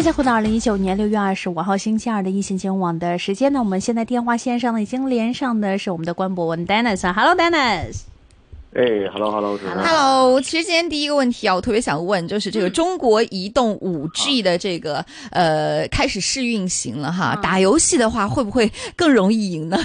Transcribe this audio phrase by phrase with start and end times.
[0.00, 7.12] 大家回到二零一九年六月二十五号星期二的一线金融网的时间呢，我们现在电话线上呢已经连上的是我们的关博文 Dennis。
[7.12, 8.04] Hello Dennis。
[8.72, 8.82] 哎
[9.12, 9.84] ，Hello Hello，主持人。
[9.84, 19.76] Hello，其实今天第一个问题啊，我特别想问，就是这个中国移动五 G 的这个呃开始试运行了哈，打游戏的话会不会更容易赢呢？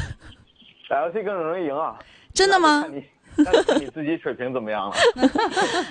[0.87, 1.99] 打游戏更容易赢啊？
[2.34, 2.84] 真的吗？
[2.84, 3.03] 看你
[3.38, 4.95] 那你自己水平怎么样了？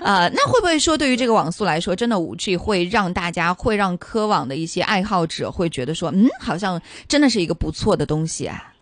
[0.05, 8.73] 啊、 那会不会说对于这个网速来说，真的五 G 会让大家会让科网的一些爱好者会觉得说，嗯，好像真的是一个不错的东西啊？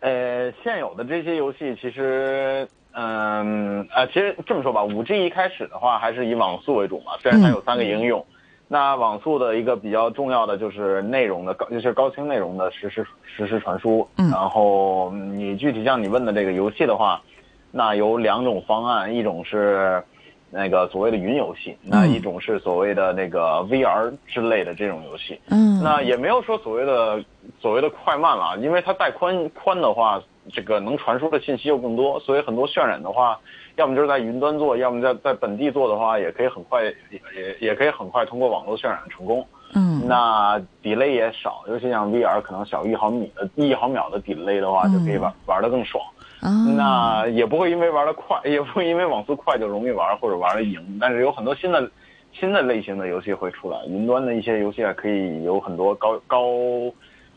[0.00, 8.24] 呃，现有的这些游戏其实，嗯呃，其实这么说吧，五 G 一开始的话还是以网速为主嘛，虽然它有三个应用。
[8.68, 14.08] 那网速的一个比较重要的就是内容的高，就是高清内容的实时实时传输。
[14.16, 17.20] 嗯然后你具体像你问的这个游戏的话，
[17.72, 20.02] 那有两种方案，一种是
[20.50, 25.40] 那个所谓的云游戏，那一种是所谓的那个 VR 之类的这种游戏。
[25.48, 27.24] 嗯，那也没有说所谓的
[27.58, 33.40] 所谓的快慢了，因为它带宽宽的话，这个能传输的信息又更多，所以很多渲染的话，
[33.76, 36.94] 要么就是在云端做，要么在在本地做的话，也可以很快也
[37.34, 39.46] 也也可以很快通过网络渲染成功。
[39.74, 46.04] 嗯那 delay 也少，尤其像 VR 可能小一毫米的一毫秒的 delay 的话，就可以玩玩的更爽。
[46.42, 50.98] 啊，那也不会因为玩的快， 也不会因为网速快就容易玩或者玩的赢。
[51.00, 51.88] 但是有很多新的
[52.32, 56.42] 新的类型的游戏会出来，云端的一些游戏啊，可以有很多高高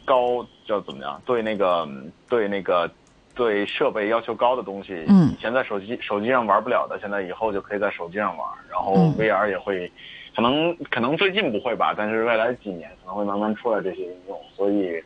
[0.03, 1.21] 高叫怎么样？
[1.23, 1.87] 对那个
[2.27, 2.89] 对那个
[3.35, 8.47] 对设备要求高的东西，嗯以前在手机手机上玩不了的，现在以后就可以在手机上玩。
[8.71, 9.91] 然后嗯 VR 也会，
[10.35, 14.99] 可能可能最近不会吧，但是未来几年可能会慢慢出来这些应用，所以。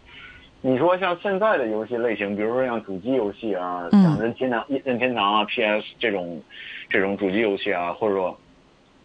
[0.61, 6.41] 你说像现在的游戏类型，比如说像主机游戏啊，嗯像任天堂、任天堂啊、PS 这种
[6.89, 8.37] 这种主机游戏啊，或者说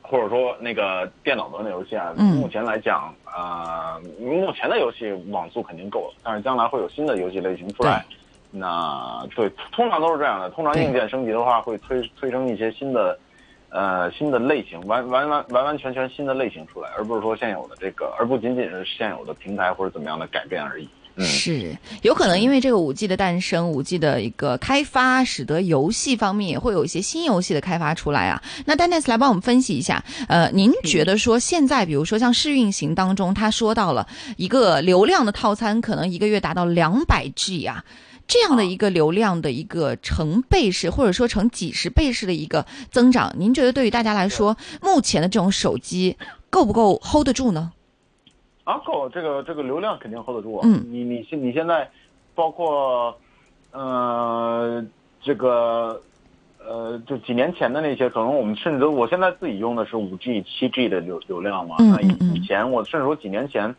[0.02, 8.04] 或者说那个电脑端的游戏啊，嗯目前来讲，呃，目前的游戏网速肯定够了，但是将来会有新的游戏类型出来。
[8.50, 10.50] 那对，通常都是这样的。
[10.50, 13.18] 通常硬件升级的话，会推推升一些新的，
[13.68, 20.88] 呃，新的类型，完完完完完全全新的类型出来，而不是说现有的这个，而不仅仅是现有的平台或者怎么样的改变而已。
[21.16, 28.42] 嗯，是有可能因为这个五 G 的诞生，五 G 的一个开发，使得游戏方面也会有一些新游戏的开发出来啊。
[28.64, 37.84] 那 Dennis 来帮我们分析一下，呃，您觉得说现在比如说像试运行当中，他说到了一个流量的套餐，可能一个月达到两百 G 啊。
[38.26, 46.16] 这样的一个流量的一个成倍式，或者说成几十倍式的一个增长，您觉得对于大家来说，目前的这种手机
[46.48, 47.70] 够不够 hold 得住呢？
[48.64, 50.62] 啊，够这个这个流量肯定 hold 得住啊。
[50.64, 51.88] 嗯你你现你现在
[52.34, 53.16] 包括
[53.72, 54.84] 呃
[55.22, 56.00] 这个
[56.66, 61.76] 呃就几年前的那些，可能我们甚至都我现在自己用的是五 G、七 G 的流流量嘛。
[61.78, 63.74] 嗯那以以前我甚至说几年前，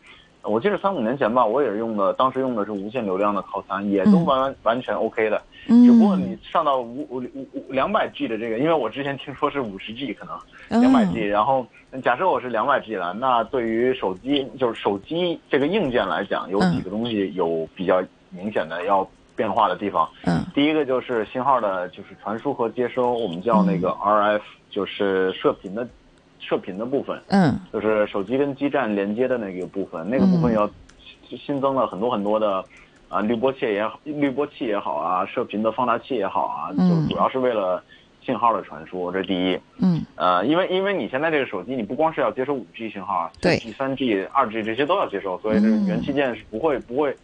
[0.46, 5.42] 我记得三五年前吧，我也是用的，当时用的是无限流量的套餐，也都嗯完完完全 OK 的。
[5.68, 10.82] 嗯，只不过你上到五五五五两百 G 的这个，因为我之前听说是五十 G 可能。
[10.82, 11.66] 两百 G，然后
[12.04, 20.08] 假设我是两百 G 了，那对于手机就是手机这个硬件来讲，有几个东西有比较明显的要变化的地方。
[20.26, 24.40] 嗯第一个就是信号的，就是传输和接收，我们叫那个 RF，
[24.70, 25.86] 就是射频的
[26.40, 30.70] 射频的部分，嗯就是手机跟基站连接的那个部分，那个部分要
[31.24, 32.64] 新增了很多很多的。
[33.08, 37.82] 啊，滤波器也好，滤波器也好啊，射频的放大器也好啊，就嗯主要是为了
[38.20, 39.60] 信号的传输，这是第一。
[39.78, 47.16] 嗯呃，因为因为你现在这个手机，你不光是要接收五 G 信号啊，对四 G、三 G、二 G 这些都要接收，所以这个元器件是不会不会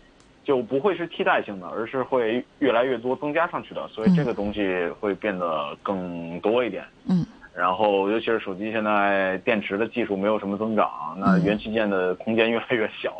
[0.44, 6.86] 就不会是替代性的，而是会越来越多增加上去的，所以这个东西会变得更多一点。
[7.10, 13.14] 嗯然后，尤其是手机现在电池的技术没有什么增长，那嗯元器件的空间越来越小，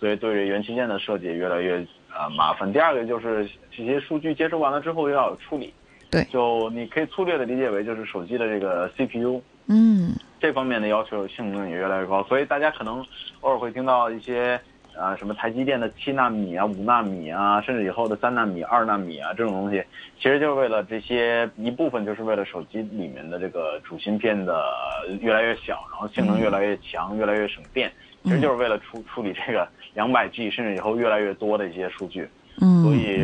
[0.00, 1.76] 所以对元器件的设计越来越
[2.12, 2.72] 呃麻烦。
[2.72, 5.72] 第二个就是这些数据接收完了之后又要有处理，
[6.10, 9.40] 对就你可以粗略的理解为就是手机的这个 CPU。
[9.66, 13.04] 嗯这方面的要求性能也越来越高，所以大家可能
[13.40, 14.60] 偶尔会听到一些
[14.96, 19.82] 呃什么台积电的七纳米啊、五纳米啊，甚至以后的三纳米、二纳米啊这种东西，
[20.18, 24.64] 其实就是为了这些一部分就是为了手机里面的这个主芯片的
[25.20, 27.92] 越来越小，然后性能越来越强、越来越省电，
[28.22, 32.28] 其实就是为了处处理这个两百 G 甚至以后越来越多的一些数据。
[32.60, 33.20] 嗯，所以，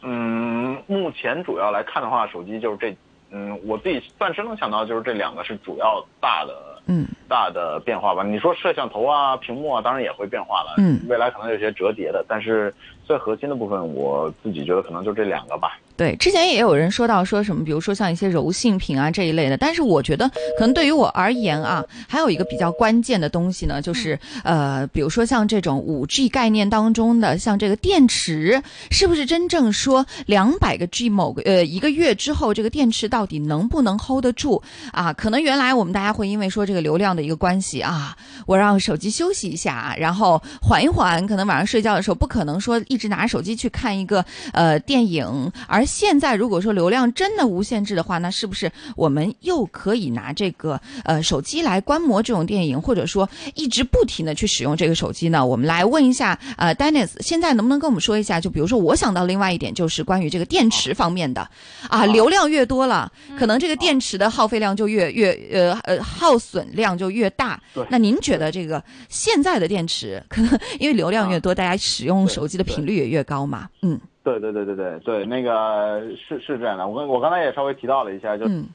[0.00, 2.96] 嗯，目前主要来看的话，手机就是这，
[3.30, 8.22] 嗯，我自己暂时能想到就是这两个是主要大的，嗯，大的变化吧。
[8.22, 12.72] 你说摄像头啊、屏幕啊，当然也会变化了，嗯，未来可能有些折叠的，但是
[13.04, 15.78] 最核心的部分，我自己觉得可能就这两个吧。
[15.96, 28.60] 对，之前也有人说到说什么，比如说像一些柔性屏啊这一类的，但是我觉得可能对于我而言啊，还有一个比较关键的东西呢，就是呃，比如说像这种五 G 概念当中的，像这个电池，
[28.90, 34.60] 是不是真正说两百个 G 某个呃一个月之后，这个电池到底能不能 hold 得住
[34.90, 35.12] 啊？
[35.12, 55.44] 可能原来我们大家会因为说这个流量的一个关系啊，我让手机休息一下，然后缓一缓，可能晚上睡觉的时候不可能说一直拿着手机去看一个呃电影，而现在如果说流量真的无限制的话，那是不是我们又可以拿这个呃手机来观摩这种电影，或者说一直不停的去使用这个手机呢？
[55.44, 58.40] 我们来问一下呃 Dennis，现在能不能跟我们说一下？
[58.40, 61.48] 就比如说我想到另外一点，就是关于这个电池方面的
[61.88, 67.60] 啊，流量越多了，可能这个电池的耗费量就越越呃呃耗损量就越大。
[67.88, 73.68] 那您觉得这个现在的电池可能因为流量越多，大家使用手机的频率也越高嘛？
[73.82, 78.66] 嗯对对对对对对，那个是是这样的，我刚我刚才也稍微提到了一下，就、嗯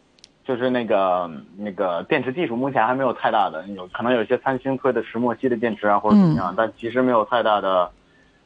[0.46, 7.92] 就是那个那个电池技术目前还没有太大的，有可能有一些三星推的石墨烯的电池啊或者怎么样，但其实没有太大的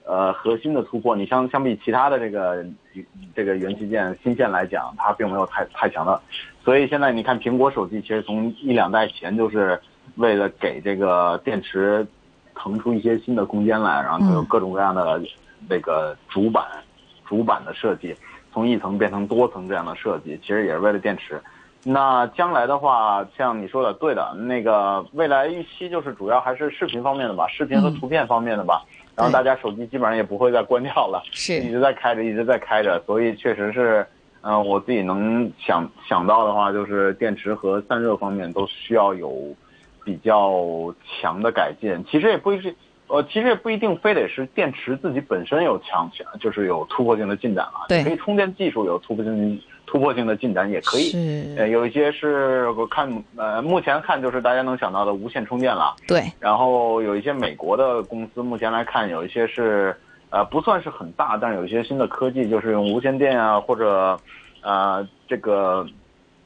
[0.06, 1.16] 呃核心的突破。
[1.16, 2.66] 你相相比其他的这个
[3.34, 6.20] 这个元器件芯片来讲，它并没有太太强的，
[6.62, 9.80] 所以现在你看苹果手机，其实从一两代前就是
[10.16, 12.06] 为了给这个电池
[12.54, 15.22] 腾出一些新的空间来，然后它有各种各样的
[15.70, 16.66] 那个主板。
[17.26, 18.16] 主板的设计，
[18.52, 21.42] 从一层变成多层这样的设计，其实也是为了电池。
[21.86, 28.84] 那将来的话，像你说的，对的，那个未来预期就是主要还是视频方面的吧，视频和图片方面的吧。
[29.16, 34.08] 然后大家手机基本上也不会再关掉了，是一直在开着，一直在开着，所以确实是，
[34.42, 39.54] 嗯、呃，我自己能想想到的话，就是电池和散热方面都需要有
[40.06, 40.54] 比较
[41.04, 42.02] 强的改进。
[42.10, 42.74] 其实也不是。
[43.14, 47.86] 呃，其实也不一定非得是电池自己本身有强强，就是有突破性的进展啊。
[47.88, 51.12] 对，可以充电技术有突破性突破性的进展也可以。
[51.12, 51.56] 是。
[51.56, 55.96] 呃，有一些是我看呃，目前看就是大家能想到的无线充电了。
[56.08, 56.24] 对。
[56.40, 59.96] 然后有一些美国的公司，目前来看有一些是
[60.32, 64.20] 呃不算是很大，但是有一些新的科技，就是用无线电啊或者
[64.64, 65.86] 呃这个。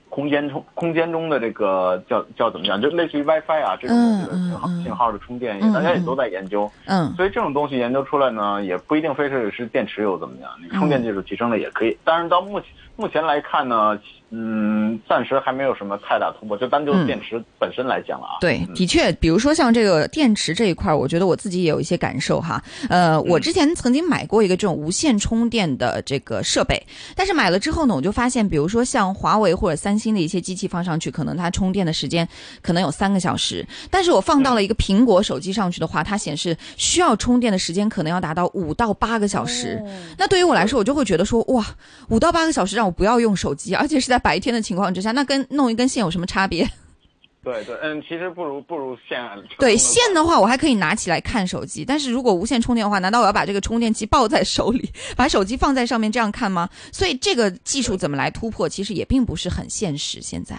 [0.10, 6.70] 空间中空间中的这个叫叫怎么样，就类似于 WiFi 啊这种东西的信号、嗯嗯、信号的充电，大家也都在研究。
[6.86, 11.98] 嗯，所以这种东西研究出来呢，也不一定非是是电池有怎么样，你充电技术提升了也可以。
[12.04, 13.98] 但是到目前目前来看呢，
[14.32, 18.38] 嗯，暂时还没有什么太大突破，就单就电池本身来讲了啊。
[18.42, 22.62] 对，的确，比如说像这个电池这一块，我觉得我自己也有一些感受哈。
[22.90, 26.82] 呃，我之前曾经买过一个这种无线充电的这个设备，
[27.16, 32.28] 但是买了之后呢，我就发现，比如说像华为或者三星的一些机器放上去，可能它充电的时间
[32.64, 39.80] 可能有三个小时，但是我放到了一个苹果手机上去的话，它显示需要充电的时间可能要达到五到八个小时。
[39.86, 41.64] 哦那对于我来说，我就会觉得说，哇，
[42.10, 46.68] 五到八个小时让我不要用手机，而且是在白天的情况之下，那跟弄一根线有什么差别？
[47.44, 49.22] 对对，嗯，其实不如不如线。
[49.60, 56.68] 对线的话，我还可以拿起来看手机，但是如果无线充电的话，难道我要把这个充电器抱在手里，把手机放在上面这样看吗？
[56.92, 60.22] 所以这个技术怎么来突破，其实也并不是很现实。
[60.22, 60.58] 现在，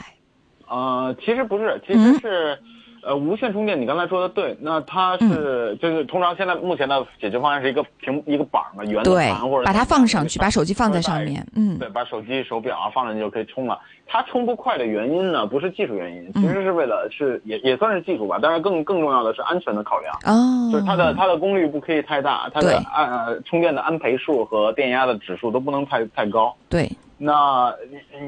[0.69, 2.55] 呃，其实不是，其实是。
[2.63, 13.79] 嗯呃，无线充电，你刚才说的对，那它是、嗯、就是通常现在目前的解决方案是一个屏一个板嘛，圆的盘或者把它放上去，把手机放在上面，嗯，对，把手机手表啊放上去就可以充了。
[14.07, 20.15] 它充不快的原因呢，不是技术原因，其实是为了、嗯、是也也算是技术吧，但是更更重要的是安全的考量。
[20.25, 26.55] 哦，就是它的它的功率不可以太大，它的安呃充电的安培数和电压的指数都不能太太高。
[26.69, 26.91] 对。
[27.21, 27.75] 那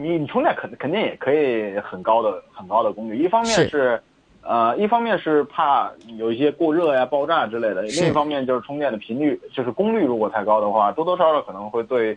[0.03, 4.03] 你你充电肯肯定也可以很高的很高的功率，一方面是。
[4.43, 12.17] 呃，一方面是怕有一些过热呀、爆炸之类的，另一方面就是充电的频率，就是功率如果太高的话，多多少少可能会对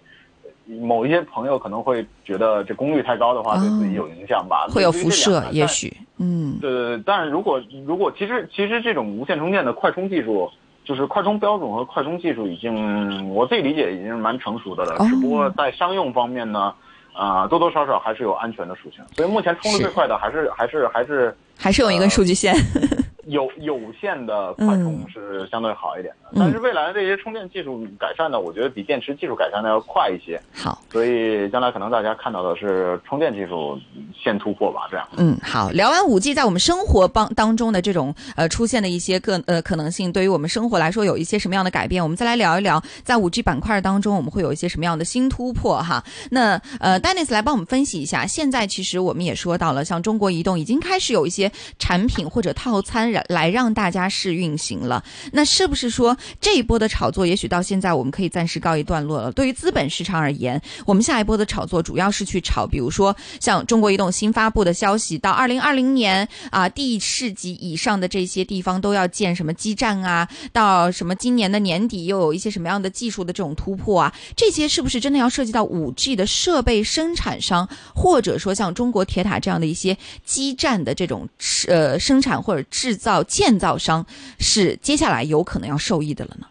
[0.65, 7.03] 某一些朋友可能会觉得这功率太高的话，对自己有影响吧，会有辐射，也许，嗯，对对对。
[7.05, 10.49] 但是如果如果其实其实这种无线充电的快充技术，
[10.85, 16.73] 就是快充标准和快充技术已经，我自己理解已经是蛮成熟的了，哦、只不过在商用方面呢。
[17.13, 22.53] 啊、呃，多多少少还是有安全的属性，所以目前充的最快的还是还是还是还是用一根数据线。
[23.25, 30.81] 有有线的快充是相对好一点的，嗯但是未来的这些充电技术改善呢，我觉得比电池技术改善的要快一些，好。
[30.91, 33.79] 所以将来可能大家看到的是充电技术
[34.15, 35.07] 先突破吧，这样。
[35.17, 42.03] 嗯，好，聊完五 G 在我们生活帮当中的这种呃出现的一些个呃可能性，对于我们生活来说有一些什么样的改变？
[42.03, 46.03] 我们再来聊一聊，在五 G 板块当中，我们会有一些什么样的新突破哈？
[46.29, 48.27] 那呃，Dennis 来帮我们分析一下。
[48.27, 55.03] 现在其实我们也说到了，像中国移动已经开始有一些产品或者套餐来让大家试运行了。
[55.31, 59.31] 那是不是说这一波的炒作，也许到现在我们可以暂时告一段落了？
[59.31, 81.27] 对于资本市场而言，我们下一波的炒作主要是去炒，比如说像中国移动新发布的消息，到二零二零年啊，地市级以上的这些地方都要建什么基站啊，到什么今年的年底又有一些什么样的技术的这种突破啊，这些是不是真的要涉及到五 G 的设备生产商，或者说像中国铁塔这样的一些基站的这种
[81.67, 84.05] 呃生产或者制造造建造商，
[84.39, 86.47] 是接下来有可能要受益的了呢？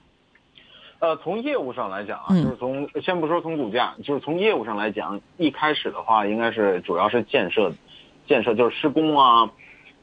[0.99, 2.44] 呃，从业务上来讲啊，嗯。
[2.44, 7.73] 就是从先不说从股价，就是从业务上来讲，一开始的话应该是主要是建设，
[8.28, 9.50] 建设就是施工啊，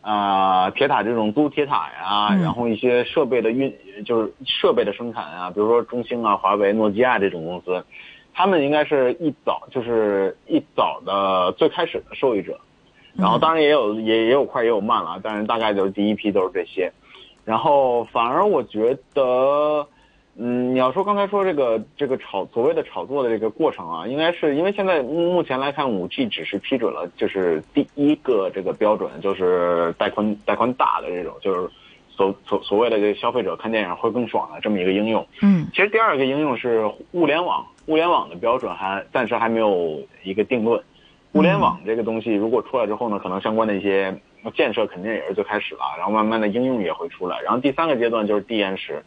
[0.02, 2.42] 啊、铁塔这种租铁塔呀，嗯。
[2.42, 3.72] 然后一些设备的运，
[4.04, 7.86] 就是设备的生产啊，比如说中兴啊、华为、诺基亚这种公司，
[8.34, 12.60] 他们应该是一早就是一早的最开始的受益者，
[13.16, 16.92] 然后当然也有也也有快也有慢了，但是大概就是第一批都是这些，
[17.46, 19.88] 然后反而我觉得。
[20.42, 31.70] 嗯，你要说刚才说这个这个炒所谓的炒作的这个过程啊，应该是因为现在目前来看，五 G 只是批准了就是第一个这个标准，就是带宽带宽大的这种，就是
[32.10, 35.28] 所所所谓的这个消费者看电影会更爽的这么一个应用。
[35.42, 40.82] 嗯其实第二个应用是物联网，物联网的标准还暂时还没有一个定论。
[41.34, 44.20] 物联网这个东西如果出来之后呢，可能相关的一些
[44.56, 49.04] 建设肯定也是最开始了，然后慢慢的应用也会出来，然后第三个阶段就是低延时。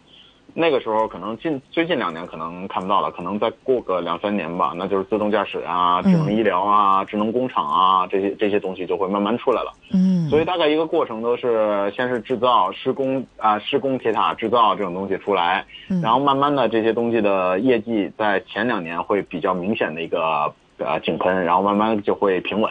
[0.55, 9.73] 那个时候可能近最近两年可能看不到了，可能再过个两三年吧，那就是自动驾驶啊、智能医疗啊、智能工厂啊这些这些东西就会慢慢出来了。
[9.95, 16.02] 嗯，所以大概一个过程都是先是制造、施工啊、施工铁塔制造这种东西出来，嗯。
[16.02, 22.71] 然后慢慢的这些东西的业绩在前两年会比较明显的一个呃井喷，然后慢慢就会平稳。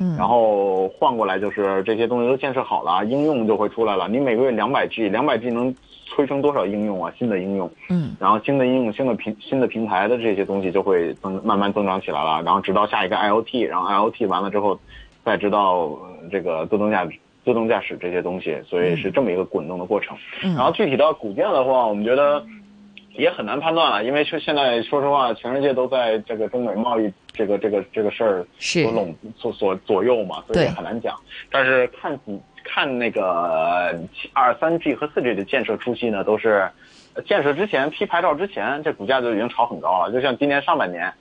[0.00, 4.08] 嗯然后换过来就是这些东西都建设好了，应用就会出来了。
[4.08, 5.72] 你每个月两百 G，两百 G 能
[6.06, 7.12] 催生多少应用啊？
[7.16, 14.80] 新的应用，嗯然后新的应用、新的平、新的平台的这些东西就会增慢慢增长起来了，然后直到下一个 IoT，然后 IoT 完了之后，
[15.24, 17.12] 再知道呃这个自动驾驶、
[17.44, 20.16] 自动驾驶这些东西，所以是这么一个滚动的过程。
[20.42, 22.44] 嗯然后具体到股价的话，我们觉得
[23.14, 31.14] 也很难判断了，因为说现在说实话，全世界都在这个中美贸易这个这个这个事儿是所垄所所左右嘛，所以也很难讲。
[31.50, 33.98] 但是看几看那个
[34.32, 36.70] 二三 G 和四 G 的建设初期呢，都是
[37.14, 40.12] 呃建设之前批牌照之前，这股价就已经炒很高了。
[40.12, 41.12] 就像今年上半年，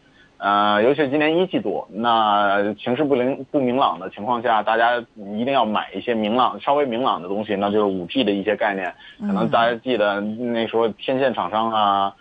[0.41, 4.98] 呃，尤其是今年一季度，那形势不明不明朗的情况下，大家
[5.38, 8.91] 一定要买一些明朗稍微明朗的东西，那就是五 G 的一些概念。
[9.19, 12.13] 可能大家记得那时候天线厂商啊。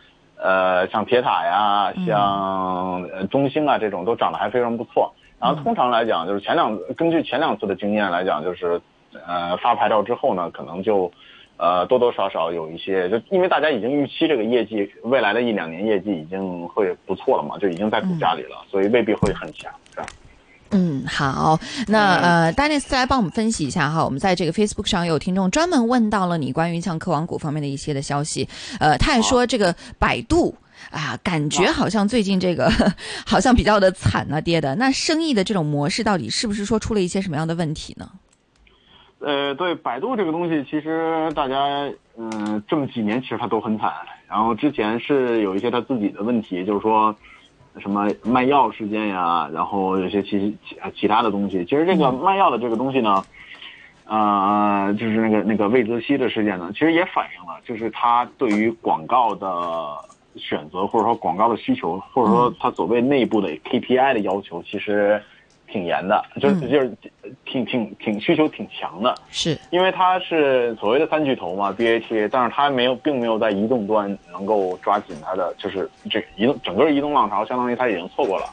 [0.43, 5.13] 呃，像铁塔呀，像呃中兴啊这种都涨得还非常不错。
[5.39, 8.81] 然后通常来讲，就是前两根据前两次的经验来讲，就是
[9.27, 11.13] 呃发牌照之后呢，可能就
[11.61, 20.11] 呃多多少少有一些，就因为大家已经预期这个业绩未来的一两年业绩已经会不错了嘛，就已经在股价里了，所以未必会很强，这样。
[20.71, 24.05] 嗯，好，那呃，Dennis 再来帮我们分析一下哈。
[24.05, 28.49] 我们在这个 Facebook 上有听众专门问到了你关于像科网股方面的一些的消息，
[28.79, 30.55] 呃，他也说这个百度。
[30.91, 32.73] 啊，感觉好像最近这个
[33.27, 34.75] 好像比较的惨啊，跌的。
[34.77, 38.11] 那生意的这种模式到底是不是说出了一些什么样的问题呢？
[39.21, 41.57] 呃，对，百度这个东西，其实大家
[42.17, 43.93] 嗯、呃这么几年其实它都很惨。
[44.29, 47.15] 然后之前是有一些它自己的问题，就是说
[47.79, 51.65] 什么卖药事件呀，然后有些其其其他的东西。
[51.65, 53.23] 其实这个卖药的这个东西呢，
[54.07, 59.99] 呃，就是那个那个魏则西的事件呢，其实也反映了，就是他对于广告的
[60.37, 65.23] 选择，或者说广告的需求，或者说他所谓内部的 KPI 的要求，其实
[65.71, 66.93] 挺严的，就是嗯就是
[67.45, 69.15] 挺挺挺需求挺强的。
[69.31, 78.47] 是，因为它是所谓的三巨头嘛，BAT，但是它没有，并没有在移动端能够抓紧它的，就是这移动整个移动浪潮，相当于它已经错过了。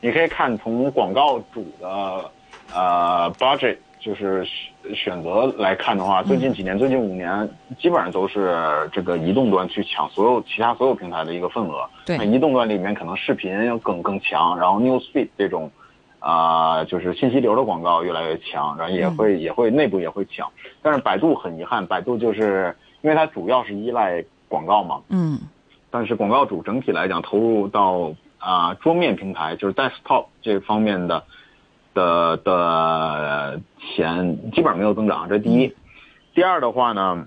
[0.00, 2.30] 你可以看从广告主的
[2.72, 7.48] 呃 budget 就是选选择来看的话，最近几年，最近五年
[7.78, 11.84] 基本上都是这个移动端去抢所有其他所有平台的一个份额。
[12.06, 15.70] 对那移动端里面可能视频要更更强，然后 newsfeed 这种。
[16.20, 20.48] 啊、就是信息流的广告越来越强，然后也会、也会内部也会抢。
[20.82, 25.38] 但是百度很遗憾，百度就是因为它主要是依赖广告嘛，嗯
[25.90, 31.24] 但是广告主整体来讲投入到啊、桌面平台，就是 desktop 这方面的
[31.92, 35.74] 的的钱基本上没有增长，这第一。
[36.32, 37.26] 第二的话呢，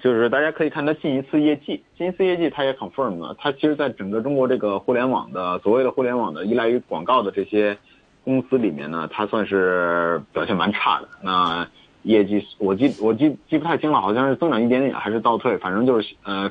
[0.00, 7.76] 就是大家可以看它近一次业绩，近一次业绩它也 confirm 了，它其实在整个中国这个互联网的所谓的互联网的依赖于广告的这些
[8.24, 11.08] 公司里面呢，它算是表现蛮差的。
[11.22, 11.66] 那
[12.02, 16.50] 业绩我记我记记不太清了，好像是增长一点点还是倒退，反正就是呃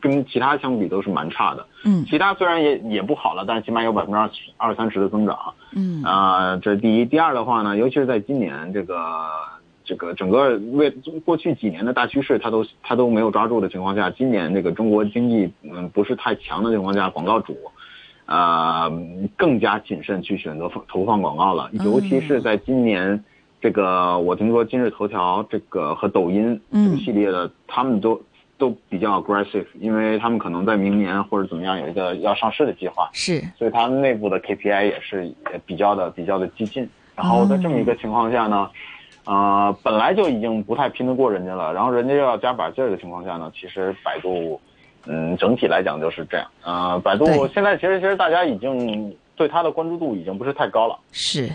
[0.00, 1.66] 跟其他相比都是蛮差的。
[1.84, 5.38] 嗯其他虽然也也不好了，但起码有百分之二二三十的增长。
[5.74, 7.04] 嗯啊、这是第一。
[7.04, 8.96] 第二的话呢，尤其是在今年这个
[9.84, 10.90] 这个整个为
[11.24, 17.56] 过去几年的大趋势，它都它都没有抓住的情况下，今年这个中国经济嗯不是太强的情况下，广告主。
[18.26, 18.90] 啊、
[19.36, 23.24] 更加谨慎去选择投放广告了，尤其是在今年，
[23.60, 28.20] 这个我听说今日头条这个和抖音这个系列的，他们都
[28.58, 33.40] 都比较 aggressive，因为他们可能在明年或者怎么样有一个要上市的计划，是。
[33.56, 36.88] 所以他们内部的 KPI 也是也比较的比较的激进。
[37.14, 38.68] 然后在这么一个情况下呢，
[39.24, 44.60] 呃，本来就已经不太拼得过人家了，然后人家又要加把劲儿的情况下呢，其实百度，
[45.06, 46.46] 嗯，整体来讲就是这样。
[46.62, 50.98] 呃，百度现在其实其实大家已经对它的关注度已经不是太高了。
[51.12, 51.50] 是，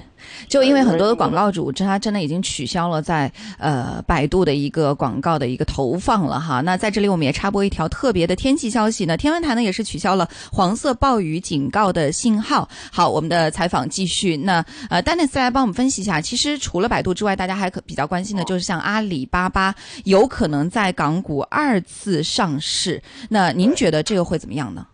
[0.47, 6.61] 就因为很多的广告主，他真的已经取消了在呃百度的一个广告的一个投放了哈。
[6.61, 12.67] 那在这里我们也插播一条特别的天气消息呢，天文台呢也是取消了黄色暴雨警告的信号。
[12.91, 14.37] 好，我们的采访继续。
[14.37, 19.73] 那呃，丹尼斯来帮我们分析一下，其实除了百度之外，大家还可比较关心的就是像阿里巴巴
[20.05, 23.01] 有可能在港股二次上市。
[23.29, 24.85] 那您觉得这个会怎么样呢？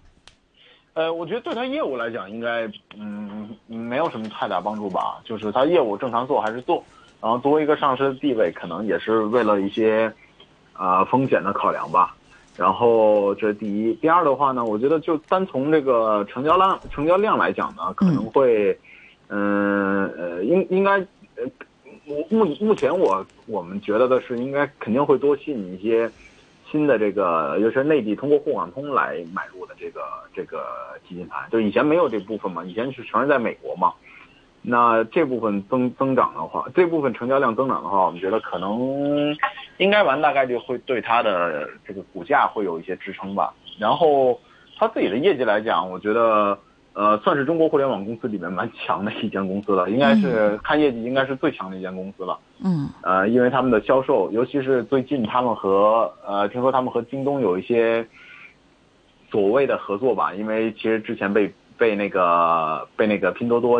[0.97, 5.21] 呃，我觉得对他业务来讲，应该嗯没有什么太大帮助吧。
[5.23, 6.83] 就是他业务正常做还是做，
[7.21, 10.11] 然后作为一个上市的地位，可能也是为了一些
[10.75, 12.15] 呃风险的考量吧。
[12.55, 18.75] 然后这是第一，第二的话呢，我觉得就单从这个成交量成交量来讲呢，可能会，
[19.27, 20.93] 嗯呃应应该
[21.35, 21.45] 呃，
[22.07, 26.09] 我目目前我我们觉得的是，应该肯定会多吸引一些
[26.71, 30.01] 新的这个，尤其是内地通过沪港通来买入的这个
[30.33, 30.65] 这个
[31.07, 33.93] 基金盘，就以前没有这部分嘛，以前是全是在美国嘛。
[34.61, 39.33] 那这部分增增长的话，这部分成交量增长的话，我们觉得可能
[39.77, 43.53] 应该完大概率会对它的这个股价会有一些支撑吧。
[43.79, 44.37] 然后
[44.77, 46.57] 它自己的业绩来讲，我觉得
[46.97, 52.39] 呃算是中国互联网公司里面蛮强的一间公司了，应该是看业绩应该是最强的一间公司了。
[52.65, 58.03] 嗯呃，因为他们的销售，尤其是最近他们和呃，听说他们和京东有一些
[59.29, 63.79] 所谓的合作吧，因为其实之前被被那个被那个拼多多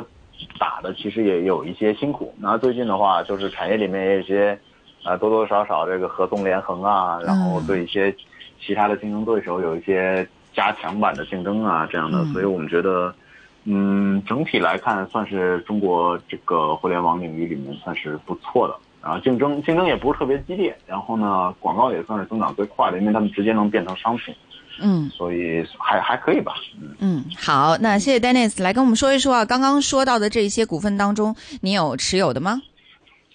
[0.60, 2.32] 打的，其实也有一些辛苦。
[2.39, 4.56] 然后最近的话，就是产业里面也有一些
[5.03, 8.15] 呃多多少少这个合纵连横啊，然后对一些
[8.62, 10.27] 其他的竞争对手有一些
[10.58, 13.15] 加强版的竞争啊这样的，嗯所以我们觉得。
[13.70, 18.74] 嗯，整体来看，算是中国这个互联网领域里面算是不错的。
[19.04, 24.34] 然后竞争竞争也不是特别激烈，然后呢，广告也算是增长最快的，因为他们直接能变成商品，
[24.80, 25.10] 嗯。
[25.10, 26.54] 所以还还可以吧。
[26.80, 32.62] 嗯，嗯，好，那谢谢 Dennis 来跟我们说一说啊，刚刚说到的这些股份当中，你有持有的吗？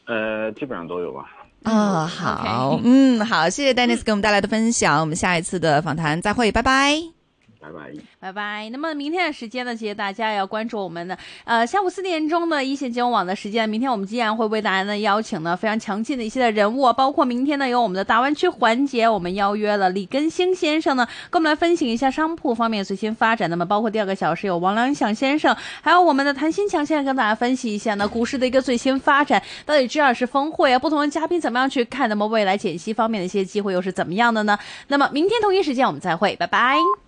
[0.07, 1.27] 呃，基本上都有吧。
[1.65, 7.22] 哦，好，嗯，好，谢谢 Dennis 给我们带来的分享，我们下一次的访谈再会，拜拜。
[7.63, 7.93] 拜拜。
[8.19, 8.69] 拜拜。
[8.71, 13.69] 那么明天的时间呢，其实大家也要关注我们的呃下午四点钟的一线金融网的时间。
[13.69, 23.49] 明天我们依然会为大家呢邀请呢非常强劲的一些的人物，包括明天呢有我们的大湾区环节，我们邀约了李根兴先生呢，跟我们来分析一下商铺方面最新发展。
[23.49, 32.09] 那么包括第二个小时有王良响先生，还有我们的谭新强先生跟大家分析一下呢股市的一个最新发展，到底 G 二是峰会啊，不同的嘉宾怎么样去看？
[32.09, 34.59] 那么未来减息方面的一些机会又是怎么样的呢？
[34.89, 37.02] 那么明天同一时间我们再会，拜拜。